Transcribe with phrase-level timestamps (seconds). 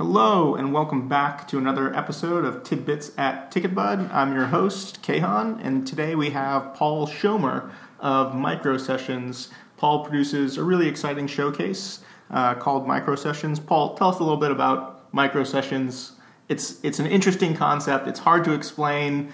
[0.00, 4.10] Hello, and welcome back to another episode of Tidbits at TicketBud.
[4.10, 9.50] I'm your host, Kahan, and today we have Paul Schomer of Micro Sessions.
[9.76, 12.00] Paul produces a really exciting showcase
[12.30, 13.60] uh, called Micro Sessions.
[13.60, 16.12] Paul, tell us a little bit about Micro Sessions.
[16.48, 18.08] It's it's an interesting concept.
[18.08, 19.30] It's hard to explain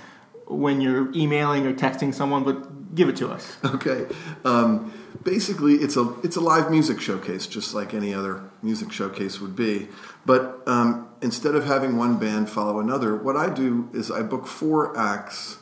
[0.46, 3.56] when you're emailing or texting someone, but give it to us.
[3.64, 4.06] Okay.
[4.44, 4.92] Um,
[5.22, 9.54] basically, it's a it's a live music showcase, just like any other music showcase would
[9.54, 9.88] be.
[10.24, 14.46] But um, instead of having one band follow another, what I do is I book
[14.46, 15.58] four acts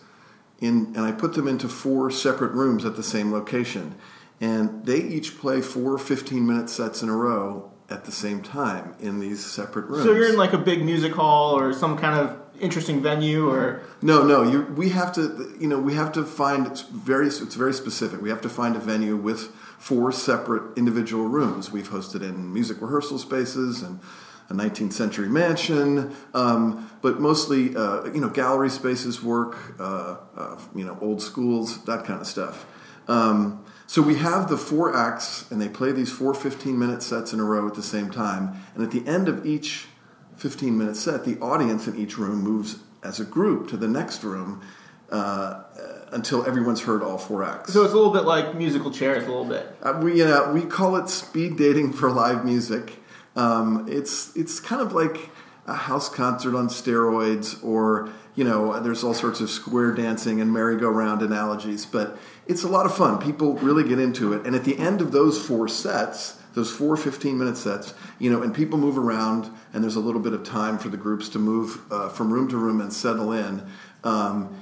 [0.60, 3.96] in, and I put them into four separate rooms at the same location,
[4.40, 8.94] and they each play four 15 minute sets in a row at the same time
[9.00, 10.04] in these separate rooms.
[10.04, 13.82] So you're in like a big music hall or some kind of interesting venue or?
[14.02, 17.54] No no you we have to you know we have to find it's very it's
[17.54, 18.20] very specific.
[18.20, 21.70] We have to find a venue with four separate individual rooms.
[21.70, 24.00] We've hosted in music rehearsal spaces and
[24.50, 30.58] a 19th century mansion um, but mostly uh, you know gallery spaces work uh, uh,
[30.74, 32.66] you know old schools that kind of stuff.
[33.08, 37.32] Um, so we have the four acts and they play these four 15 minute sets
[37.32, 38.62] in a row at the same time.
[38.74, 39.88] And at the end of each
[40.36, 44.24] 15 minute set, the audience in each room moves as a group to the next
[44.24, 44.62] room
[45.10, 45.62] uh,
[46.12, 47.72] until everyone's heard all four acts.
[47.72, 49.76] So it's a little bit like musical chairs, a little bit.
[49.82, 52.98] Uh, we know, we call it speed dating for live music.
[53.36, 55.30] Um, it's it's kind of like
[55.66, 60.52] a house concert on steroids, or you know, there's all sorts of square dancing and
[60.52, 63.18] merry-go-round analogies, but it's a lot of fun.
[63.18, 66.96] People really get into it, and at the end of those four sets those four
[66.96, 70.44] 15 minute sets, you know, and people move around and there's a little bit of
[70.44, 73.66] time for the groups to move uh, from room to room and settle in.
[74.02, 74.60] Um,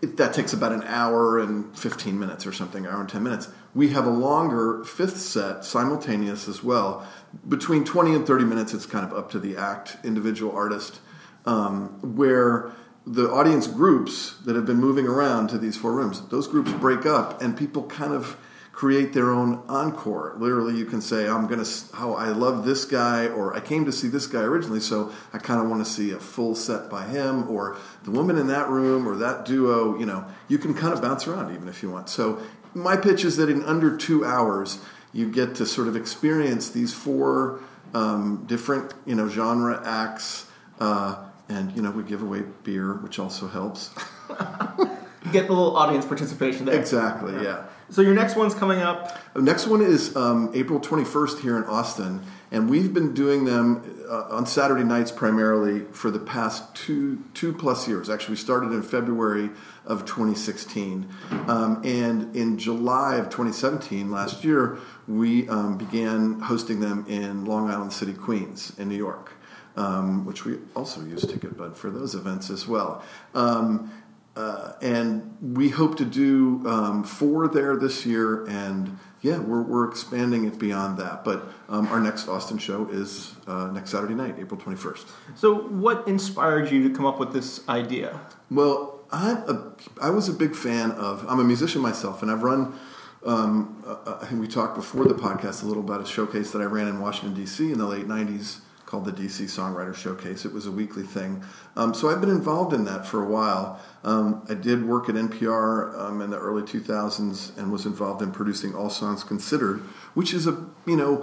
[0.00, 3.48] it, that takes about an hour and 15 minutes or something, hour and 10 minutes.
[3.74, 7.06] We have a longer fifth set, simultaneous as well.
[7.46, 11.00] Between 20 and 30 minutes, it's kind of up to the act, individual artist,
[11.46, 12.72] um, where
[13.06, 17.06] the audience groups that have been moving around to these four rooms, those groups break
[17.06, 18.36] up and people kind of
[18.78, 20.36] create their own encore.
[20.38, 23.90] Literally, you can say, I'm to, how I love this guy, or I came to
[23.90, 27.04] see this guy originally, so I kind of want to see a full set by
[27.04, 29.98] him, or the woman in that room, or that duo.
[29.98, 32.08] You know, you can kind of bounce around even if you want.
[32.08, 32.40] So,
[32.72, 34.78] my pitch is that in under two hours,
[35.12, 37.60] you get to sort of experience these four
[37.94, 40.46] um, different, you know, genre acts.
[40.78, 41.16] Uh,
[41.48, 43.90] and, you know, we give away beer, which also helps.
[45.32, 46.78] get the little audience participation there.
[46.78, 47.42] Exactly, yeah.
[47.42, 47.64] yeah.
[47.90, 49.18] So your next one's coming up.
[49.32, 54.04] The next one is um, April 21st here in Austin, and we've been doing them
[54.06, 58.10] uh, on Saturday nights primarily for the past two two plus years.
[58.10, 59.48] Actually, we started in February
[59.86, 61.08] of 2016,
[61.46, 64.76] um, and in July of 2017, last year,
[65.06, 69.32] we um, began hosting them in Long Island City, Queens, in New York.
[69.76, 73.00] Um, which we also use TicketBud for those events as well.
[73.32, 73.92] Um,
[74.38, 79.88] uh, and we hope to do um, four there this year, and yeah, we're, we're
[79.88, 81.24] expanding it beyond that.
[81.24, 85.06] But um, our next Austin show is uh, next Saturday night, April 21st.
[85.34, 88.20] So, what inspired you to come up with this idea?
[88.48, 92.44] Well, i a, I was a big fan of, I'm a musician myself, and I've
[92.44, 92.78] run.
[93.26, 96.86] Um, uh, we talked before the podcast a little about a showcase that I ran
[96.86, 97.72] in Washington, D.C.
[97.72, 100.46] in the late 90s called the DC Songwriter Showcase.
[100.46, 101.44] It was a weekly thing.
[101.76, 103.78] Um, so I've been involved in that for a while.
[104.02, 108.32] Um, I did work at NPR um, in the early 2000s and was involved in
[108.32, 109.80] producing All Songs Considered,
[110.14, 111.16] which is a, you know,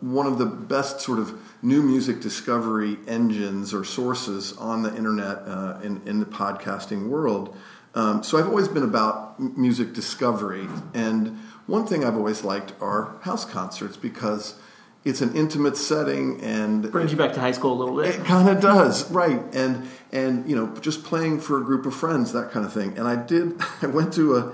[0.00, 5.38] one of the best sort of new music discovery engines or sources on the internet
[5.46, 7.56] uh, in, in the podcasting world.
[7.94, 10.68] Um, so I've always been about music discovery.
[10.92, 14.56] And one thing I've always liked are house concerts because–
[15.04, 18.14] it's an intimate setting and brings you back to high school a little bit.
[18.14, 19.42] It kind of does, right?
[19.52, 22.96] And and you know, just playing for a group of friends, that kind of thing.
[22.96, 23.60] And I did.
[23.82, 24.52] I went to a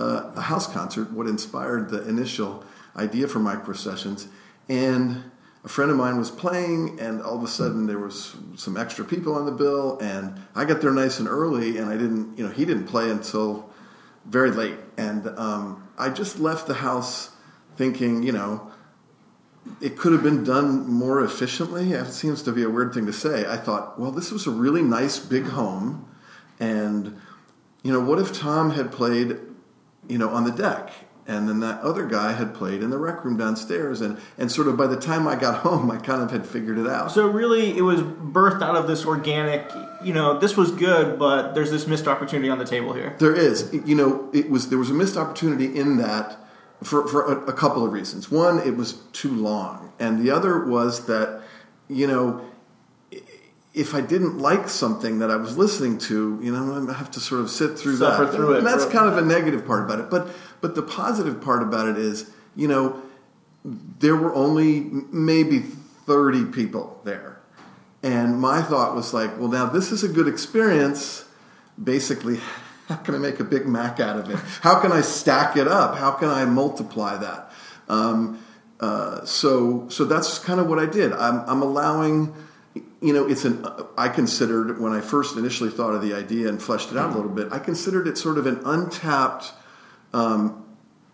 [0.00, 1.10] a house concert.
[1.12, 2.64] What inspired the initial
[2.96, 4.28] idea for micro sessions,
[4.68, 5.24] and
[5.64, 9.04] a friend of mine was playing, and all of a sudden there was some extra
[9.04, 12.46] people on the bill, and I got there nice and early, and I didn't, you
[12.46, 13.68] know, he didn't play until
[14.24, 17.30] very late, and um, I just left the house
[17.76, 18.70] thinking, you know
[19.80, 21.92] it could have been done more efficiently.
[21.92, 23.46] It seems to be a weird thing to say.
[23.46, 26.08] I thought, well, this was a really nice big home,
[26.58, 27.20] and
[27.82, 29.36] you know, what if Tom had played,
[30.08, 30.90] you know, on the deck,
[31.26, 34.66] and then that other guy had played in the rec room downstairs, and and sort
[34.66, 37.12] of by the time I got home, I kind of had figured it out.
[37.12, 39.70] So really, it was birthed out of this organic.
[40.02, 43.14] You know, this was good, but there's this missed opportunity on the table here.
[43.18, 43.72] There is.
[43.72, 46.38] You know, it was there was a missed opportunity in that
[46.82, 48.30] for, for a, a, couple of reasons.
[48.30, 51.42] One, it was too long, and the other was that
[51.88, 52.44] you know,
[53.74, 57.20] if I didn't like something that I was listening to, you know, I have to
[57.20, 58.34] sort of sit through Suffer that.
[58.34, 58.58] through it.
[58.58, 60.10] and that's kind of a negative part about it.
[60.10, 60.28] But
[60.60, 63.02] but the positive part about it is, you know,
[63.64, 64.80] there were only
[65.12, 67.40] maybe 30 people there.
[68.02, 71.24] And my thought was like, well, now this is a good experience.
[71.82, 72.40] Basically,
[72.88, 74.38] how can I make a Big Mac out of it?
[74.62, 75.96] How can I stack it up?
[75.96, 77.52] How can I multiply that?
[77.88, 78.42] Um,
[78.80, 81.12] uh, so, so that's kind of what I did.
[81.12, 82.34] I'm, I'm allowing,
[83.02, 83.66] you know, it's an.
[83.96, 87.14] I considered when I first initially thought of the idea and fleshed it out a
[87.14, 87.48] little bit.
[87.52, 89.52] I considered it sort of an untapped
[90.14, 90.64] um,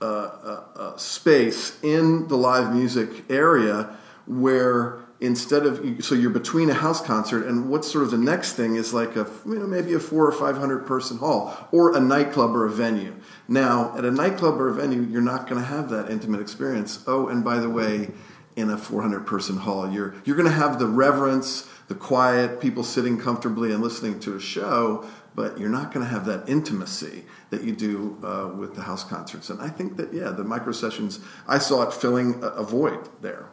[0.01, 6.71] uh, uh, uh, space in the live music area where instead of so you're between
[6.71, 9.67] a house concert and what's sort of the next thing is like a you know,
[9.67, 13.15] maybe a four or five hundred person hall or a nightclub or a venue.
[13.47, 17.05] Now at a nightclub or a venue you're not going to have that intimate experience.
[17.07, 18.11] Oh and by the way
[18.57, 22.85] in a 400 person hall you're you're going to have the reverence the quiet people
[22.85, 27.25] sitting comfortably and listening to a show but you're not going to have that intimacy
[27.51, 29.51] that you do uh, with the house concerts.
[29.51, 33.09] And i think that yeah the micro sessions i saw it filling a, a void
[33.23, 33.49] there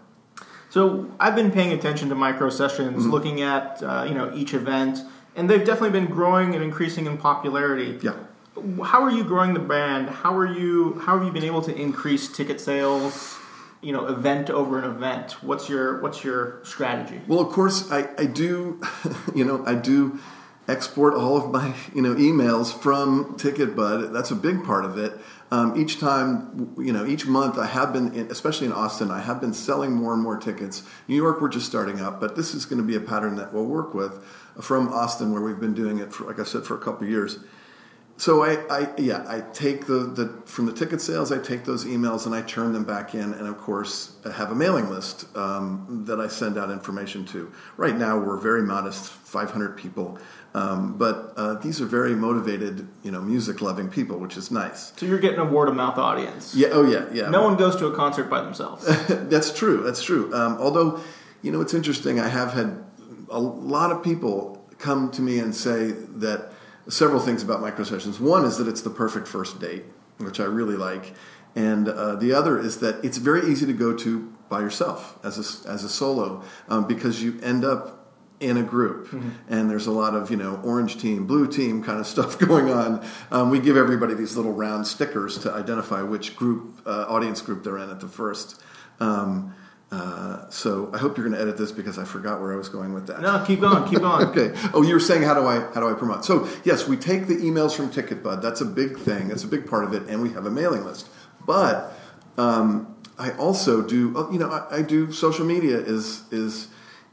[0.71, 3.11] So I've been paying attention to micro sessions, Mm-hmm.
[3.11, 4.99] looking at uh, you know each event,
[5.35, 7.99] and they've definitely been growing and increasing in popularity.
[8.01, 8.15] yeah
[8.91, 10.09] How are you growing the brand?
[10.23, 10.73] How are you?
[11.05, 13.37] How have you been able to increase ticket sales?
[13.81, 15.27] You know, event over an event.
[15.43, 17.19] What's your What's your strategy?
[17.27, 18.79] Well, of course, I, I do,
[19.35, 20.19] you know, I do
[20.67, 24.13] export all of my, you know, emails from TicketBud.
[24.13, 25.11] That's a big part of it.
[25.51, 29.19] Um, each time, you know, each month I have been, in, especially in Austin, I
[29.19, 30.83] have been selling more and more tickets.
[31.09, 33.53] New York, we're just starting up, but this is going to be a pattern that
[33.53, 34.23] we'll work with
[34.61, 37.39] from Austin, where we've been doing it, for, like I said, for a couple years.
[38.21, 41.85] So I, I yeah, I take the, the from the ticket sales, I take those
[41.85, 45.25] emails and I turn them back in, and of course I have a mailing list
[45.35, 47.51] um, that I send out information to.
[47.77, 50.19] Right now we're very modest, 500 people,
[50.53, 54.91] um, but uh, these are very motivated, you know, music loving people, which is nice.
[54.97, 56.53] So you're getting a word of mouth audience.
[56.53, 57.29] Yeah, oh yeah, yeah.
[57.29, 58.85] No one goes to a concert by themselves.
[59.29, 59.81] that's true.
[59.83, 60.33] That's true.
[60.33, 60.99] Um, although,
[61.41, 62.19] you know, it's interesting.
[62.19, 62.83] I have had
[63.29, 66.51] a lot of people come to me and say that
[66.89, 68.19] several things about micro sessions.
[68.19, 69.85] One is that it's the perfect first date,
[70.17, 71.13] which I really like,
[71.55, 75.37] and uh, the other is that it's very easy to go to by yourself as
[75.37, 78.00] a, as a solo um, because you end up
[78.41, 79.07] in a group
[79.47, 82.69] and there's a lot of you know orange team blue team kind of stuff going
[82.71, 87.39] on um, we give everybody these little round stickers to identify which group uh, audience
[87.41, 88.59] group they're in at the first
[88.99, 89.53] um,
[89.91, 92.69] uh, so I hope you're going to edit this because I forgot where I was
[92.69, 93.21] going with that.
[93.21, 94.25] no, keep going, keep going.
[94.27, 94.53] Okay.
[94.73, 96.23] Oh, you were saying how do I how do I promote?
[96.23, 98.41] So yes, we take the emails from TicketBud.
[98.41, 99.27] That's a big thing.
[99.27, 101.09] That's a big part of it, and we have a mailing list.
[101.45, 101.91] But
[102.37, 104.17] um, I also do.
[104.17, 106.69] uh, You know, I, I do social media is is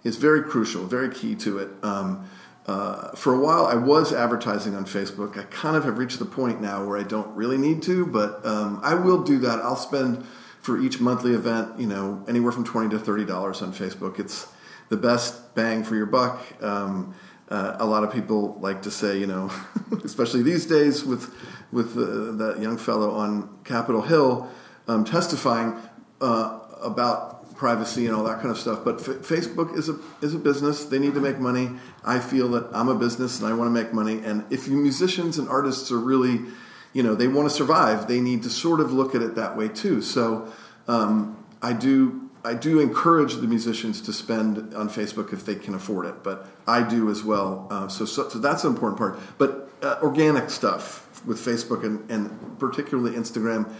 [0.08, 1.68] is very crucial, very key to it.
[1.82, 2.28] Um,
[2.66, 5.38] uh, for a while, I was advertising on Facebook.
[5.38, 8.44] I kind of have reached the point now where I don't really need to, but
[8.44, 9.60] um, I will do that.
[9.60, 10.24] I'll spend
[10.60, 14.18] for each monthly event, you know, anywhere from twenty to thirty dollars on Facebook.
[14.18, 14.48] It's
[14.88, 16.40] the best bang for your buck.
[16.62, 17.14] Um,
[17.48, 19.50] uh, a lot of people like to say, you know,
[20.04, 21.34] especially these days with
[21.72, 24.50] with uh, that young fellow on Capitol Hill
[24.88, 25.74] um, testifying
[26.20, 28.84] uh, about privacy and all that kind of stuff.
[28.84, 31.72] But F- Facebook is a is a business; they need to make money.
[32.04, 34.24] I feel that I'm a business and I want to make money.
[34.24, 36.40] And if you musicians and artists are really,
[36.94, 39.56] you know, they want to survive, they need to sort of look at it that
[39.56, 40.00] way too.
[40.00, 40.50] So
[40.86, 42.24] um, I do.
[42.44, 46.46] I do encourage the musicians to spend on Facebook if they can afford it, but
[46.68, 47.66] I do as well.
[47.68, 49.18] Uh, so, so, so that's an important part.
[49.36, 53.70] But uh, organic stuff with Facebook and, and particularly Instagram,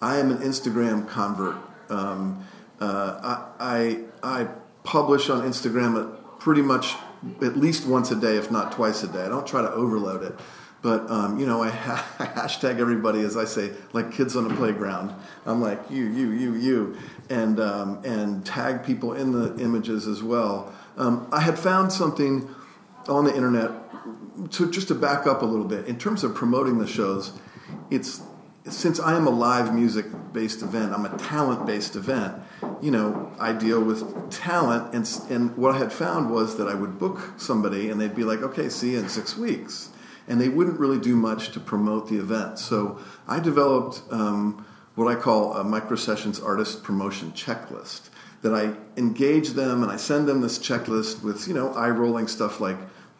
[0.00, 1.56] I am an Instagram convert.
[1.90, 2.44] Um,
[2.80, 4.48] uh, I, I I
[4.84, 6.94] publish on Instagram pretty much
[7.42, 9.22] at least once a day, if not twice a day.
[9.22, 10.38] I don't try to overload it.
[10.82, 14.50] But um, you know, I, ha- I hashtag everybody as I say, like kids on
[14.50, 15.14] a playground.
[15.44, 16.96] I'm like you, you, you, you,
[17.30, 20.72] and um, and tag people in the images as well.
[20.96, 22.48] Um, I had found something
[23.08, 23.70] on the internet
[24.52, 27.32] to just to back up a little bit in terms of promoting the shows.
[27.90, 28.22] It's
[28.68, 30.06] since I am a live music
[30.36, 32.34] based event, I'm a talent based event.
[32.80, 34.00] You know, I deal with
[34.30, 38.14] talent, and and what I had found was that I would book somebody, and they'd
[38.14, 39.90] be like, "Okay, see you in six weeks."
[40.28, 42.58] and they wouldn't really do much to promote the event.
[42.58, 44.66] So I developed um,
[44.96, 48.10] what I call a micro sessions artist promotion checklist.
[48.42, 52.28] That I engage them and I send them this checklist with you know eye rolling
[52.28, 52.76] stuff like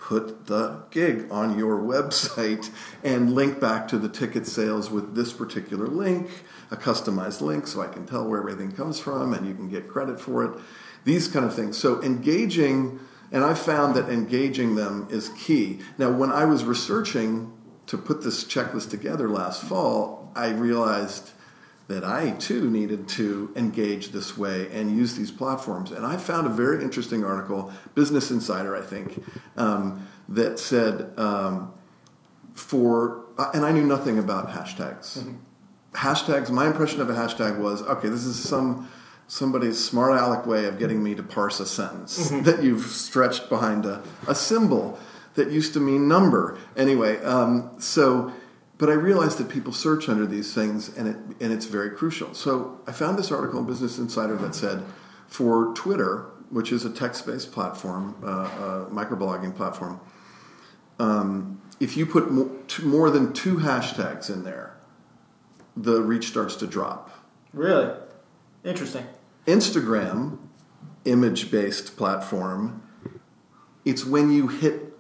[0.06, 2.70] put the gig on your website
[3.02, 6.30] and link back to the ticket sales with this particular link,
[6.70, 9.88] a customized link so I can tell where everything comes from and you can get
[9.88, 10.60] credit for it.
[11.04, 11.76] these kind of things.
[11.76, 13.00] So engaging,
[13.32, 15.80] and I found that engaging them is key.
[15.98, 17.52] Now, when I was researching
[17.86, 21.30] to put this checklist together last fall, I realized
[21.88, 25.92] that I too needed to engage this way and use these platforms.
[25.92, 29.22] And I found a very interesting article, Business Insider, I think,
[29.56, 31.72] um, that said um,
[32.54, 33.24] for,
[33.54, 35.18] and I knew nothing about hashtags.
[35.18, 35.36] Mm-hmm.
[35.94, 38.88] Hashtags, my impression of a hashtag was okay, this is some
[39.28, 42.42] somebody's smart aleck way of getting me to parse a sentence mm-hmm.
[42.44, 44.98] that you've stretched behind a, a symbol
[45.34, 46.58] that used to mean number.
[46.76, 48.32] Anyway, um, so
[48.78, 52.35] but I realized that people search under these things, and it and it's very crucial.
[52.35, 54.83] So I found this article in Business Insider that said
[55.26, 60.00] for Twitter, which is a text-based platform, uh, a microblogging platform,
[60.99, 62.50] um, if you put more,
[62.83, 64.76] more than two hashtags in there,
[65.76, 67.11] the reach starts to drop.
[67.52, 67.95] Really
[68.64, 69.06] interesting.
[69.47, 70.38] Instagram,
[71.04, 72.83] image-based platform,
[73.85, 74.97] it's when you hit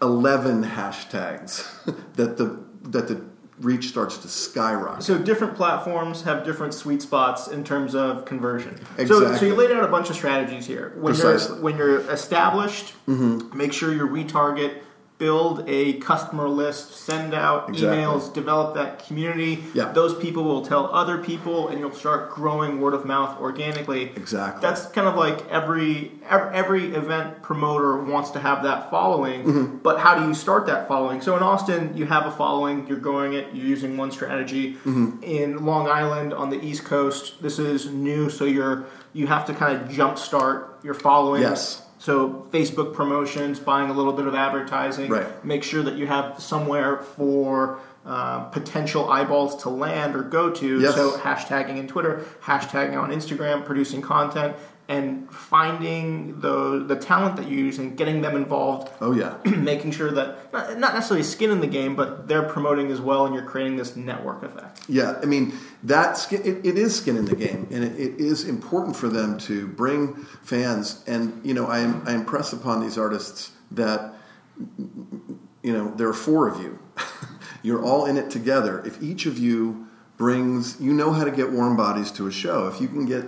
[0.00, 1.66] 11 hashtags
[2.14, 3.22] that the that the
[3.60, 5.04] reach starts to skyrocket.
[5.04, 8.74] So different platforms have different sweet spots in terms of conversion.
[8.98, 9.06] Exactly.
[9.06, 10.92] So, so you laid out a bunch of strategies here.
[10.96, 11.54] When Precisely.
[11.54, 13.56] You're, when you're established, mm-hmm.
[13.56, 14.82] make sure you retarget
[15.22, 17.96] build a customer list, send out exactly.
[17.96, 19.62] emails, develop that community.
[19.72, 19.92] Yeah.
[19.92, 24.10] Those people will tell other people, and you'll start growing word of mouth organically.
[24.16, 24.60] Exactly.
[24.60, 29.76] That's kind of like every every event promoter wants to have that following, mm-hmm.
[29.76, 31.20] but how do you start that following?
[31.20, 34.74] So in Austin, you have a following, you're growing it, you're using one strategy.
[34.74, 35.22] Mm-hmm.
[35.22, 39.54] In Long Island on the East Coast, this is new, so you're you have to
[39.54, 41.42] kind of jumpstart your following.
[41.42, 45.44] Yes so Facebook promotions, buying a little bit of advertising, right.
[45.44, 50.80] make sure that you have somewhere for uh, potential eyeballs to land or go to.
[50.80, 50.96] Yes.
[50.96, 54.56] So hashtagging in Twitter, hashtagging on Instagram, producing content,
[54.92, 58.90] and finding the the talent that you use and getting them involved.
[59.00, 62.90] Oh yeah, making sure that not, not necessarily skin in the game, but they're promoting
[62.90, 64.82] as well, and you're creating this network effect.
[64.88, 68.20] Yeah, I mean that skin, it, it is skin in the game, and it, it
[68.20, 71.02] is important for them to bring fans.
[71.06, 74.14] And you know, I I impress upon these artists that
[74.58, 76.78] you know there are four of you.
[77.62, 78.84] you're all in it together.
[78.84, 82.68] If each of you brings, you know how to get warm bodies to a show.
[82.68, 83.24] If you can get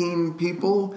[0.00, 0.96] 15 people,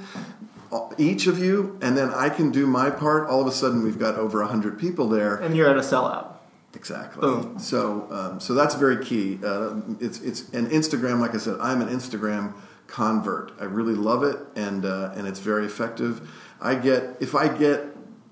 [0.98, 3.30] each of you, and then I can do my part.
[3.30, 5.36] All of a sudden, we've got over 100 people there.
[5.36, 6.36] And you're at a sellout.
[6.74, 7.22] Exactly.
[7.22, 7.60] Boom.
[7.60, 9.40] So, um, so that's very key.
[9.44, 11.20] Uh, it's it's and Instagram.
[11.20, 12.56] Like I said, I'm an Instagram
[12.88, 13.52] convert.
[13.60, 16.28] I really love it, and uh, and it's very effective.
[16.60, 17.86] I get if I get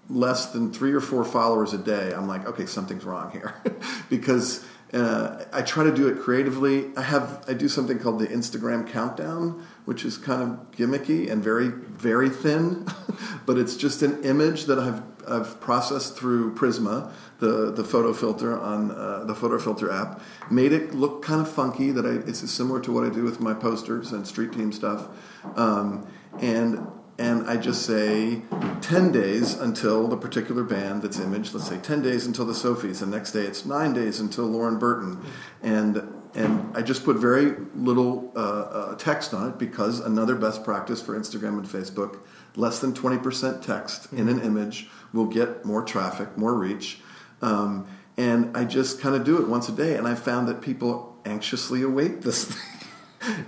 [0.09, 3.53] less than three or four followers a day, I'm like, okay, something's wrong here,
[4.09, 6.89] because uh, I try to do it creatively.
[6.97, 11.43] I have I do something called the Instagram countdown, which is kind of gimmicky and
[11.43, 12.85] very very thin,
[13.45, 18.59] but it's just an image that I've I've processed through Prisma, the the photo filter
[18.59, 21.91] on uh, the photo filter app, made it look kind of funky.
[21.91, 25.07] That I it's similar to what I do with my posters and street team stuff,
[25.55, 26.07] um,
[26.39, 26.87] and
[27.21, 28.41] and I just say
[28.81, 31.53] 10 days until the particular band that's imaged.
[31.53, 32.99] Let's say 10 days until the Sophies.
[32.99, 35.23] The next day it's nine days until Lauren Burton.
[35.61, 40.63] And, and I just put very little uh, uh, text on it because another best
[40.63, 42.19] practice for Instagram and Facebook
[42.55, 46.99] less than 20% text in an image will get more traffic, more reach.
[47.41, 49.95] Um, and I just kind of do it once a day.
[49.95, 52.71] And I found that people anxiously await this thing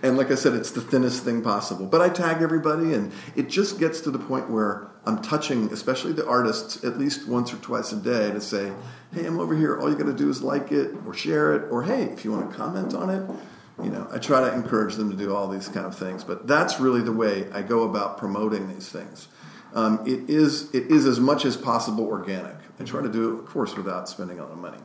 [0.03, 1.85] and like I said, it's the thinnest thing possible.
[1.85, 6.13] But I tag everybody, and it just gets to the point where I'm touching, especially
[6.13, 8.71] the artists, at least once or twice a day to say,
[9.13, 9.79] hey, I'm over here.
[9.79, 12.31] All you got to do is like it or share it, or hey, if you
[12.31, 13.29] want to comment on it.
[13.83, 16.23] You know, I try to encourage them to do all these kind of things.
[16.23, 19.27] But that's really the way I go about promoting these things.
[19.73, 22.55] Um, it is it is as much as possible organic.
[22.79, 24.77] I try to do it, of course, without spending a lot of money.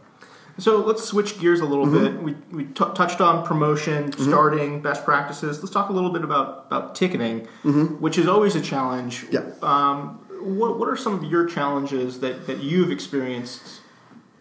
[0.59, 2.05] So let's switch gears a little mm-hmm.
[2.05, 2.23] bit.
[2.23, 4.25] We, we t- touched on promotion, mm-hmm.
[4.29, 5.61] starting, best practices.
[5.61, 8.01] Let's talk a little bit about, about ticketing, mm-hmm.
[8.01, 9.27] which is always a challenge.
[9.31, 9.53] Yeah.
[9.63, 13.81] Um, what, what are some of your challenges that, that you've experienced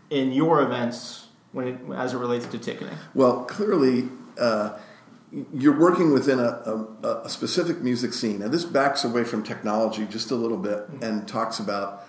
[0.10, 2.98] in your events when it, as it relates to ticketing?
[3.14, 4.10] Well, clearly,
[4.40, 4.78] uh,
[5.54, 8.42] you're working within a, a, a, specific music scene.
[8.42, 11.04] and this backs away from technology just a little bit mm-hmm.
[11.04, 12.07] and talks about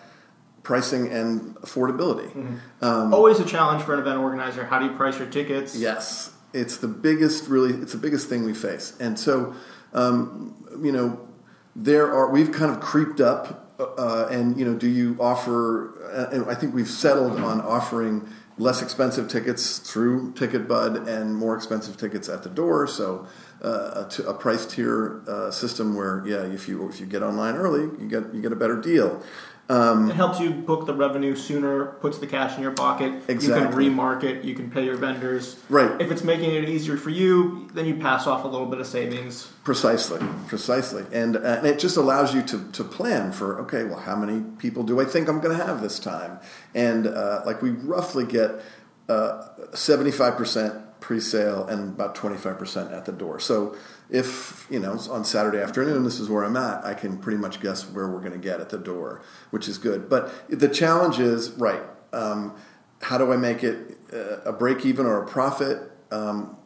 [0.68, 2.30] pricing and affordability.
[2.30, 2.84] Mm-hmm.
[2.84, 4.66] Um, Always a challenge for an event organizer.
[4.66, 5.74] How do you price your tickets?
[5.74, 7.48] Yes, it's the biggest.
[7.48, 8.94] Really, it's the biggest thing we face.
[9.00, 9.54] And so,
[9.94, 11.26] um, you know,
[11.74, 13.64] there are we've kind of creeped up.
[13.80, 16.04] Uh, and you know, do you offer?
[16.12, 21.54] Uh, and I think we've settled on offering less expensive tickets through TicketBud and more
[21.54, 22.88] expensive tickets at the door.
[22.88, 23.26] So
[23.62, 27.22] uh, a, t- a price tier uh, system where yeah, if you if you get
[27.22, 29.22] online early, you get you get a better deal.
[29.70, 33.12] Um, it helps you book the revenue sooner, puts the cash in your pocket.
[33.28, 33.46] Exactly.
[33.46, 35.60] You can remarket, you can pay your vendors.
[35.68, 36.00] Right.
[36.00, 38.86] If it's making it easier for you, then you pass off a little bit of
[38.86, 39.52] savings.
[39.64, 41.04] Precisely, precisely.
[41.12, 44.42] And, uh, and it just allows you to, to plan for, okay, well, how many
[44.56, 46.38] people do I think I'm going to have this time?
[46.74, 48.62] And uh, like we roughly get
[49.10, 53.40] uh, 75% pre sale and about 25% at the door.
[53.40, 53.76] So
[54.10, 56.84] if you know on Saturday afternoon, this is where I'm at.
[56.84, 59.78] I can pretty much guess where we're going to get at the door, which is
[59.78, 60.08] good.
[60.08, 61.82] But the challenge is right.
[62.12, 62.56] Um,
[63.00, 66.56] how do I make it uh, a break even or a profit um,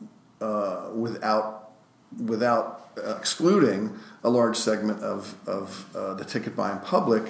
[0.41, 1.73] uh, without
[2.25, 7.25] without uh, excluding a large segment of of uh, the ticket buying public?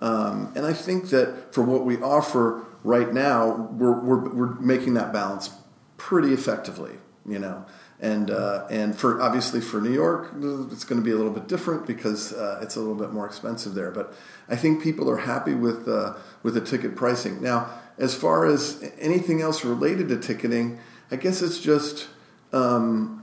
[0.00, 4.94] Um, and I think that for what we offer right now, we're, we're, we're making
[4.94, 5.48] that balance
[6.12, 6.94] pretty effectively.
[7.24, 7.64] You know
[8.02, 10.32] and uh, and for obviously for New York,
[10.72, 13.24] it's going to be a little bit different because uh, it's a little bit more
[13.24, 13.92] expensive there.
[13.92, 14.12] But
[14.48, 17.40] I think people are happy with uh, with the ticket pricing.
[17.40, 20.80] Now, as far as anything else related to ticketing,
[21.12, 22.08] I guess it's just
[22.52, 23.21] um,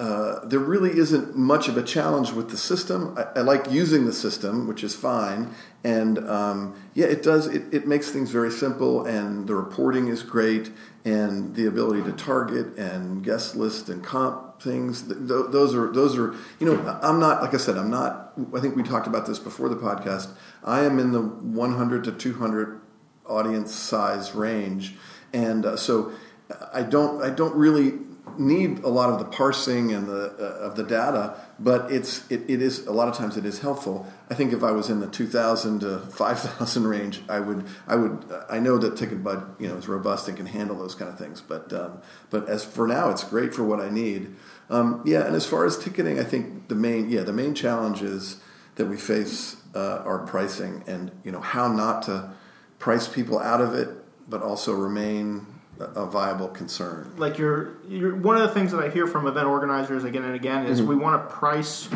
[0.00, 3.14] uh, there really isn't much of a challenge with the system.
[3.18, 5.54] I, I like using the system, which is fine,
[5.84, 7.46] and um, yeah, it does.
[7.46, 10.70] It, it makes things very simple, and the reporting is great,
[11.04, 15.02] and the ability to target and guest list and comp things.
[15.02, 16.98] Th- those are those are you know.
[17.02, 17.76] I'm not like I said.
[17.76, 18.32] I'm not.
[18.54, 20.30] I think we talked about this before the podcast.
[20.64, 22.80] I am in the 100 to 200
[23.26, 24.94] audience size range,
[25.34, 26.12] and uh, so
[26.72, 27.22] I don't.
[27.22, 27.98] I don't really
[28.40, 32.42] need a lot of the parsing and the uh, of the data, but it's it,
[32.48, 34.10] it is a lot of times it is helpful.
[34.30, 38.24] I think if I was in the 2,000 to 5,000 range, I would I would
[38.48, 41.40] I know that TicketBud you know is robust and can handle those kind of things.
[41.40, 44.34] But um, but as for now, it's great for what I need.
[44.70, 48.40] Um, yeah, and as far as ticketing, I think the main yeah the main challenges
[48.76, 52.32] that we face uh, are pricing and you know how not to
[52.78, 53.90] price people out of it,
[54.28, 55.46] but also remain
[55.80, 57.12] a viable concern.
[57.16, 60.34] Like you're, you're one of the things that I hear from event organizers again and
[60.34, 60.90] again is mm-hmm.
[60.90, 61.88] we want to price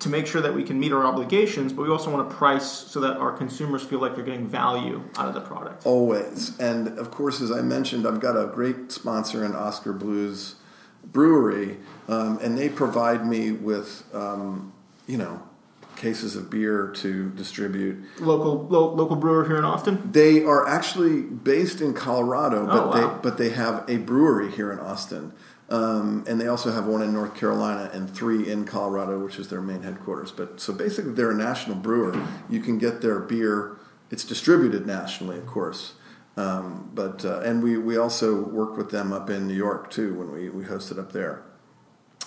[0.00, 2.70] to make sure that we can meet our obligations, but we also want to price
[2.70, 5.84] so that our consumers feel like they're getting value out of the product.
[5.86, 6.58] Always.
[6.60, 10.54] And of course, as I mentioned, I've got a great sponsor in Oskar Blues
[11.04, 14.72] Brewery, um, and they provide me with, um,
[15.06, 15.42] you know,
[15.98, 18.02] cases of beer to distribute.
[18.20, 20.10] Local lo- local brewer here in Austin.
[20.10, 22.92] They are actually based in Colorado, but oh, wow.
[22.92, 25.34] they but they have a brewery here in Austin,
[25.68, 29.48] um, and they also have one in North Carolina and three in Colorado, which is
[29.48, 30.32] their main headquarters.
[30.32, 32.26] But so basically, they're a national brewer.
[32.48, 33.76] You can get their beer.
[34.10, 35.94] It's distributed nationally, of course.
[36.38, 40.14] Um, but uh, and we, we also work with them up in New York too
[40.14, 41.42] when we, we hosted up there.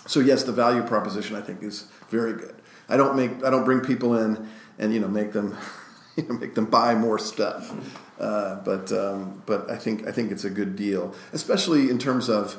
[0.06, 2.61] So yes, the value proposition I think is very good.
[2.92, 5.58] I don't make I don't bring people in and you know make them
[6.16, 7.74] you know make them buy more stuff.
[8.20, 12.30] Uh, but um, but I think I think it's a good deal, especially in terms
[12.30, 12.58] of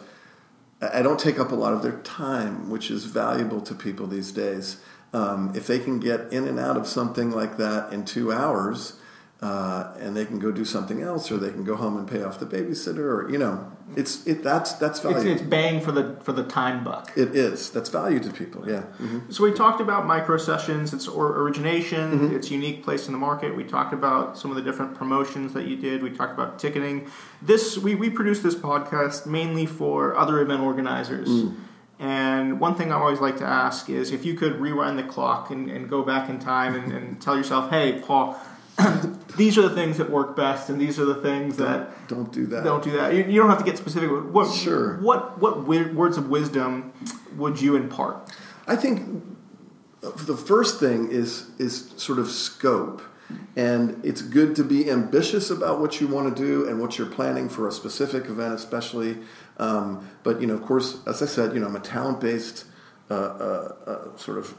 [0.81, 4.33] I don't take up a lot of their time, which is valuable to people these
[4.33, 4.79] days.
[5.13, 8.99] Um, if they can get in and out of something like that in two hours,
[9.43, 12.23] uh, and they can go do something else, or they can go home and pay
[12.23, 15.19] off the babysitter, or you know, it's it that's that's value.
[15.19, 17.13] It's, it's bang for the for the time buck.
[17.17, 17.71] It is.
[17.71, 18.69] That's value to people.
[18.69, 18.83] Yeah.
[18.99, 19.31] Mm-hmm.
[19.31, 22.37] So we talked about micro sessions, its origination, mm-hmm.
[22.37, 23.55] its unique place in the market.
[23.55, 26.03] We talked about some of the different promotions that you did.
[26.03, 27.11] We talked about ticketing.
[27.43, 31.29] This we we produced this podcast mainly for other event organizers.
[31.29, 31.57] Mm.
[31.99, 35.51] And one thing I always like to ask is if you could rewind the clock
[35.51, 38.37] and, and go back in time and, and tell yourself, hey, Paul,
[39.37, 42.33] these are the things that work best, and these are the things don't, that don't
[42.33, 42.65] do that.
[42.65, 43.15] Don't do that.
[43.15, 44.11] You, you don't have to get specific.
[44.11, 44.99] What sure?
[44.99, 46.93] What what words of wisdom
[47.37, 48.31] would you impart?
[48.67, 49.25] I think
[50.01, 53.03] the first thing is is sort of scope,
[53.57, 57.07] and it's good to be ambitious about what you want to do and what you're
[57.07, 59.19] planning for a specific event, especially.
[59.59, 62.65] Um, but you know, of course, as I said, you know, I'm a talent based
[63.15, 64.57] a, sort of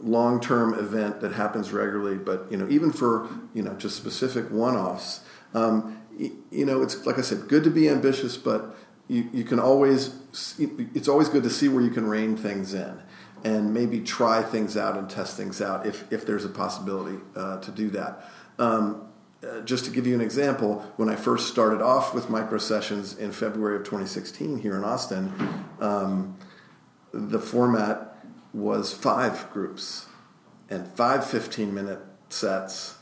[0.00, 4.50] long term event that happens regularly, but you know, even for you know just specific
[4.50, 5.20] one offs,
[5.54, 8.76] um, you know, it's like I said, good to be ambitious, but
[9.08, 10.14] you, you can always
[10.58, 13.00] it's always good to see where you can rein things in
[13.44, 17.60] and maybe try things out and test things out if, if there's a possibility uh,
[17.60, 18.28] to do that.
[18.58, 19.08] Um,
[19.46, 23.16] uh, just to give you an example, when I first started off with micro sessions
[23.16, 25.32] in February of 2016 here in Austin,
[25.80, 26.36] um,
[27.16, 28.16] the format
[28.52, 30.06] was five groups
[30.68, 32.96] and five 15 minute sets,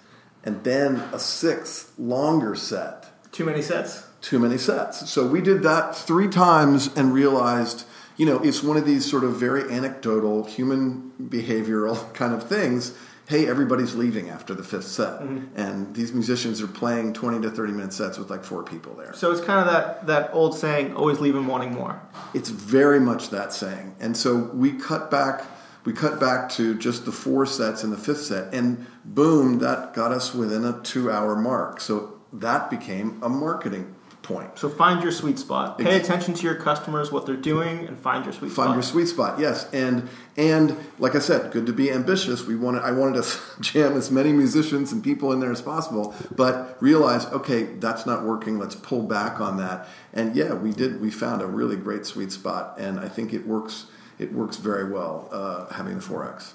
[0.45, 3.07] and then a sixth longer set.
[3.33, 4.07] Too many sets?
[4.21, 5.11] Too many sets.
[5.11, 7.85] So we did that three times and realized
[8.17, 12.97] you know, it's one of these sort of very anecdotal human behavioral kind of things.
[13.27, 15.57] Hey, everybody's leaving after the fifth set, Mm-hmm.
[15.59, 19.15] and these musicians are playing twenty to thirty minute sets with like four people there.
[19.15, 22.01] So it's kind of that, that old saying, always leave them wanting more.
[22.35, 23.97] It's very much that saying.
[24.01, 25.45] And so we cut back
[25.85, 29.93] we cut back to just the four sets in the fifth set and boom, that
[29.93, 31.79] got us within a 2-hour mark.
[31.79, 33.94] So that became a marketing
[34.25, 34.59] point.
[34.59, 35.79] So find your sweet spot.
[35.79, 38.67] Pay Ex- attention to your customers, what they're doing, and find your sweet Find spot.
[38.67, 39.39] Find your sweet spot.
[39.39, 39.73] Yes.
[39.73, 42.45] And and like I said, good to be ambitious.
[42.45, 46.15] We wanted I wanted to jam as many musicians and people in there as possible,
[46.35, 48.59] but realize, okay, that's not working.
[48.59, 49.89] Let's pull back on that.
[50.13, 53.47] And yeah, we did we found a really great sweet spot and I think it
[53.47, 53.87] works
[54.19, 56.53] it works very well uh, having the 4X.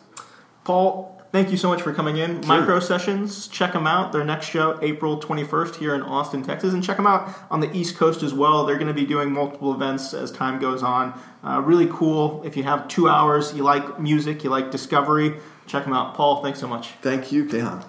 [0.63, 2.41] Paul, thank you so much for coming in.
[2.41, 2.59] Sure.
[2.59, 4.11] Micro Sessions, check them out.
[4.11, 6.73] Their next show, April 21st, here in Austin, Texas.
[6.73, 8.65] And check them out on the East Coast as well.
[8.65, 11.19] They're going to be doing multiple events as time goes on.
[11.43, 12.41] Uh, really cool.
[12.43, 15.35] If you have two hours, you like music, you like discovery,
[15.67, 16.15] check them out.
[16.15, 16.89] Paul, thanks so much.
[17.01, 17.83] Thank you, Kehan.